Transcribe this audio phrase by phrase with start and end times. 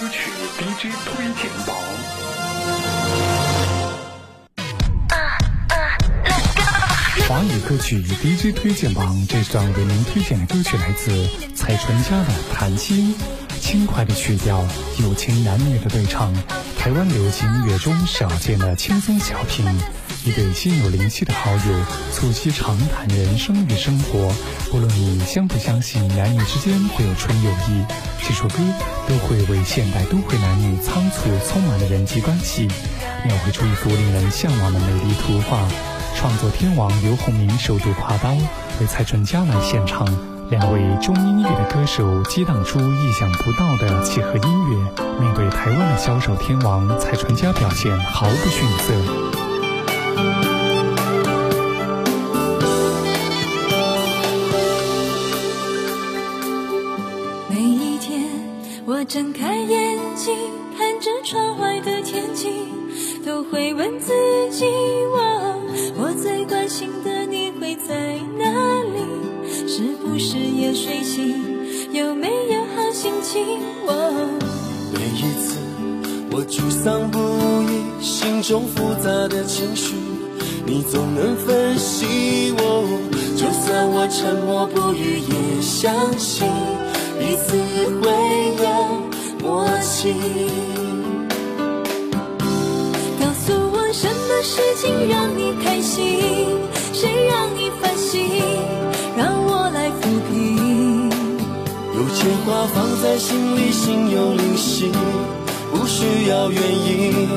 [0.00, 1.76] 歌曲 DJ 推荐榜。
[7.28, 13.14] 华语歌曲 DJ 推荐榜，这段为您推荐的歌曲来自蔡淳佳的《谈心》，
[13.60, 14.66] 轻快的曲调，
[15.00, 16.32] 友情男女的对唱，
[16.78, 19.66] 台湾流行音乐中少见的轻松小品。
[20.22, 24.30] 一对心有灵犀的好友，促膝长谈人生与生活。
[24.70, 27.86] 不论你相不相信男女之间会有纯友谊，
[28.22, 28.56] 这首歌
[29.08, 32.68] 都会为现代都会男女仓促匆忙的人际关系，
[33.24, 35.66] 描绘出一幅令人向往的美丽图画。
[36.14, 38.36] 创作天王刘鸿明首度跨刀
[38.78, 40.06] 为蔡淳佳来献唱，
[40.50, 44.76] 两位中音域的歌手激荡出意想不到的契合音乐。
[45.18, 49.49] 面对台湾的销售天王蔡淳佳，表现毫不逊色。
[57.48, 58.28] 每一天，
[58.86, 60.34] 我睁开眼睛，
[60.76, 62.48] 看着窗外的天气，
[63.24, 64.12] 都会问自
[64.50, 64.64] 己：
[65.96, 68.44] 我最关心的你会在哪
[68.82, 69.68] 里？
[69.68, 71.92] 是不是也睡醒？
[71.92, 73.58] 有没有好心情？
[74.92, 75.58] 每一次，
[76.30, 77.18] 我沮丧不
[77.70, 79.94] 已，心中复杂的情绪。
[80.72, 82.86] 你总能分析我，
[83.36, 86.46] 就算我沉默不语，也相信
[87.18, 87.56] 彼此
[87.98, 88.06] 会
[88.62, 88.68] 有
[89.42, 90.14] 默契。
[93.18, 96.20] 告诉我什么事情让你开心，
[96.92, 98.30] 谁让你烦心，
[99.16, 101.10] 让我来抚平。
[101.96, 104.92] 有些话放在心里，心有灵犀，
[105.72, 107.28] 不需要原因，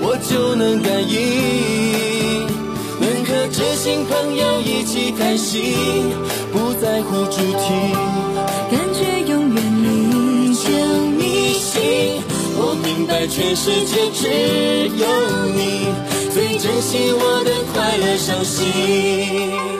[0.00, 2.09] 我就能感应。
[3.30, 5.62] 和知心朋友一起开心，
[6.52, 7.94] 不在乎主题，
[8.68, 10.62] 感觉永远历久
[11.16, 12.20] 弥新。
[12.56, 14.26] 我明白全世界只
[14.98, 15.06] 有
[15.54, 15.86] 你
[16.34, 19.79] 最珍惜我的快乐伤心。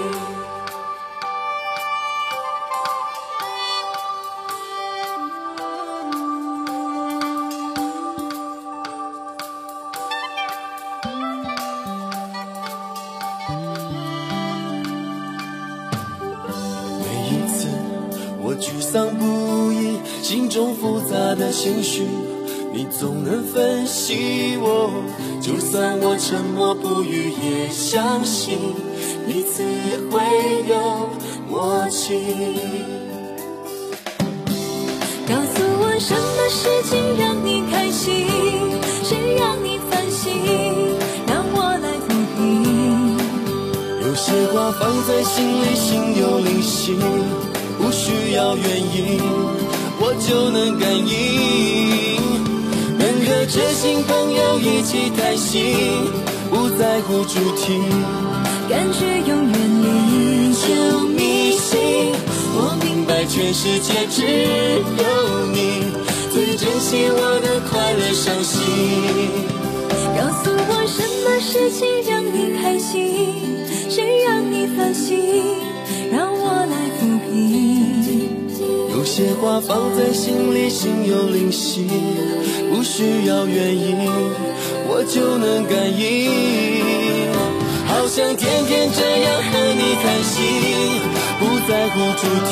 [18.51, 22.03] 我沮丧不已，心中复杂的情绪，
[22.73, 24.91] 你总能分析我。
[25.41, 28.59] 就算我沉默不语，也相信
[29.25, 29.63] 彼此
[30.11, 30.21] 会
[30.69, 31.11] 有
[31.49, 32.19] 默契。
[35.29, 38.27] 告诉我什么事情让你开心，
[39.05, 40.35] 谁让你烦心，
[41.29, 43.17] 让我来抚平。
[44.05, 46.97] 有些话放在心里，心有灵犀。
[47.91, 48.65] 不需要原
[48.95, 49.19] 因，
[49.99, 52.23] 我就能感应。
[52.97, 55.75] 能和知心朋友一起开心，
[56.51, 57.83] 不在乎主题，
[58.69, 62.15] 感觉永远历久弥新。
[62.55, 65.91] 我明白全世界只有你
[66.31, 68.55] 最珍惜我的快乐伤心。
[70.17, 75.43] 告诉我什么事情让你开心，谁让你烦心，
[79.21, 81.87] 些话放在心里，心有灵犀，
[82.71, 83.99] 不需要原因，
[84.89, 86.01] 我就能感应。
[87.85, 90.41] 好想天天这样和你谈心，
[91.39, 92.51] 不在乎主题，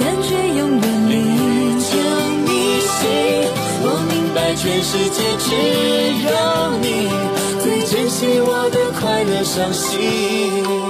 [0.00, 1.12] 感觉永远历
[1.84, 1.92] 久
[2.46, 2.48] 弥
[2.80, 2.96] 新。
[3.84, 5.46] 我明白全世界只
[6.24, 6.32] 有
[6.80, 6.88] 你
[7.60, 10.89] 最珍惜我的快乐伤心。